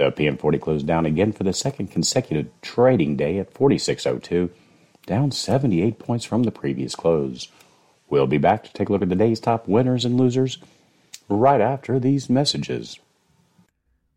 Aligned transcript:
The 0.00 0.10
PM40 0.10 0.60
closed 0.62 0.86
down 0.86 1.04
again 1.04 1.30
for 1.30 1.44
the 1.44 1.52
second 1.52 1.88
consecutive 1.88 2.48
trading 2.62 3.16
day 3.16 3.38
at 3.38 3.52
4602, 3.52 4.48
down 5.04 5.30
78 5.30 5.98
points 5.98 6.24
from 6.24 6.44
the 6.44 6.50
previous 6.50 6.94
close. 6.94 7.48
We'll 8.08 8.26
be 8.26 8.38
back 8.38 8.64
to 8.64 8.72
take 8.72 8.88
a 8.88 8.92
look 8.92 9.02
at 9.02 9.10
the 9.10 9.14
day's 9.14 9.40
top 9.40 9.68
winners 9.68 10.06
and 10.06 10.16
losers 10.16 10.56
right 11.28 11.60
after 11.60 12.00
these 12.00 12.30
messages. 12.30 12.98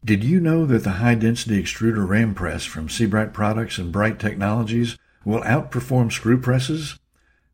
Did 0.06 0.24
you 0.24 0.40
know 0.40 0.66
that 0.66 0.86
the 0.86 0.92
high 0.92 1.16
density 1.16 1.62
extruder 1.62 2.08
ram 2.08 2.34
press 2.34 2.64
from 2.64 2.88
Sebright 2.88 3.34
Products 3.34 3.78
and 3.78 3.92
Bright 3.92 4.20
Technologies 4.20 4.98
will 5.26 5.42
outperform 5.42 6.14
screw 6.14 6.40
presses? 6.40 6.98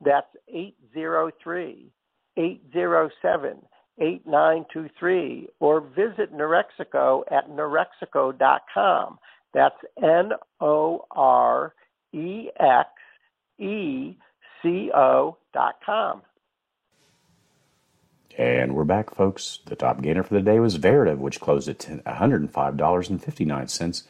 That's 0.00 0.28
803 0.48 1.92
807 2.36 3.62
8923 3.98 5.48
or 5.58 5.80
visit 5.80 6.34
Norexeco 6.34 7.22
at 7.30 7.48
norexeco.com. 7.48 9.18
That's 9.54 9.78
N 10.02 10.32
O 10.60 11.06
R 11.10 11.72
E 12.12 12.50
X 12.60 12.90
E 13.58 14.18
C 14.62 14.90
O 14.94 15.38
dot 15.54 15.76
com. 15.84 16.20
And 18.36 18.74
we're 18.74 18.84
back, 18.84 19.14
folks. 19.14 19.60
The 19.64 19.76
top 19.76 20.02
gainer 20.02 20.22
for 20.22 20.34
the 20.34 20.42
day 20.42 20.60
was 20.60 20.76
Veritiv, 20.76 21.16
which 21.16 21.40
closed 21.40 21.70
at 21.70 21.78
$105.59, 21.78 24.02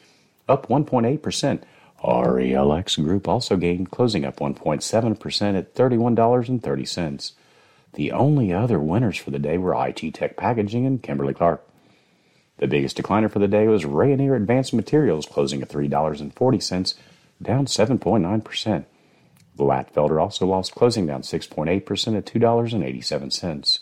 up 0.49 0.67
1.8%. 0.67 1.63
RELX 2.03 3.03
Group 3.03 3.27
also 3.27 3.57
gained, 3.57 3.91
closing 3.91 4.25
up 4.25 4.37
1.7% 4.37 5.57
at 5.57 5.75
$31.30. 5.75 7.31
The 7.93 8.11
only 8.11 8.53
other 8.53 8.79
winners 8.79 9.17
for 9.17 9.31
the 9.31 9.39
day 9.39 9.57
were 9.57 9.75
IT 9.87 10.13
Tech 10.13 10.37
Packaging 10.37 10.85
and 10.85 11.01
Kimberly 11.01 11.33
Clark. 11.33 11.67
The 12.57 12.67
biggest 12.67 12.97
decliner 12.97 13.31
for 13.31 13.39
the 13.39 13.47
day 13.47 13.67
was 13.67 13.85
Rayonier 13.85 14.35
Advanced 14.35 14.73
Materials, 14.73 15.25
closing 15.25 15.61
at 15.61 15.69
$3.40, 15.69 16.95
down 17.41 17.65
7.9%. 17.65 18.85
Glatfelter 19.57 20.21
also 20.21 20.45
lost, 20.45 20.75
closing 20.75 21.07
down 21.07 21.21
6.8% 21.21 22.17
at 22.17 22.25
$2.87. 22.25 23.79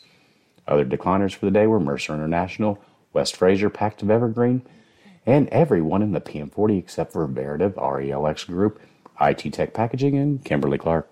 Other 0.67 0.85
decliners 0.85 1.35
for 1.35 1.45
the 1.45 1.51
day 1.51 1.67
were 1.67 1.79
Mercer 1.79 2.13
International, 2.13 2.81
West 3.13 3.35
Fraser, 3.35 3.69
Pactiv 3.69 4.09
Evergreen, 4.09 4.61
and 5.25 5.49
everyone 5.49 6.01
in 6.01 6.11
the 6.11 6.21
PM40 6.21 6.77
except 6.77 7.13
for 7.13 7.27
Veritiv, 7.27 7.73
RELX 7.73 8.45
Group, 8.45 8.79
IT 9.19 9.53
Tech 9.53 9.73
Packaging, 9.73 10.17
and 10.17 10.43
Kimberly 10.43 10.77
Clark. 10.77 11.09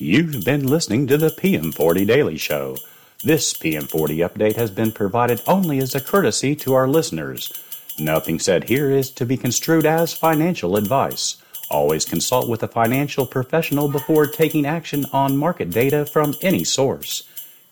You've 0.00 0.44
been 0.44 0.64
listening 0.64 1.08
to 1.08 1.18
the 1.18 1.30
PM40 1.30 2.06
Daily 2.06 2.36
Show. 2.36 2.76
This 3.24 3.52
PM40 3.52 4.28
update 4.28 4.54
has 4.54 4.70
been 4.70 4.92
provided 4.92 5.42
only 5.44 5.78
as 5.78 5.92
a 5.92 6.00
courtesy 6.00 6.54
to 6.54 6.74
our 6.74 6.86
listeners. 6.86 7.52
Nothing 7.98 8.38
said 8.38 8.68
here 8.68 8.92
is 8.92 9.10
to 9.10 9.26
be 9.26 9.36
construed 9.36 9.84
as 9.84 10.14
financial 10.14 10.76
advice. 10.76 11.42
Always 11.68 12.04
consult 12.04 12.48
with 12.48 12.62
a 12.62 12.68
financial 12.68 13.26
professional 13.26 13.88
before 13.88 14.28
taking 14.28 14.64
action 14.64 15.04
on 15.12 15.36
market 15.36 15.70
data 15.70 16.06
from 16.06 16.36
any 16.42 16.62
source. 16.62 17.24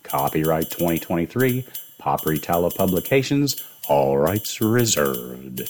Copyright 0.07 0.69
2023, 0.69 1.65
Paperitalo 1.99 2.73
Publications, 2.73 3.61
all 3.89 4.17
rights 4.17 4.61
reserved. 4.61 5.69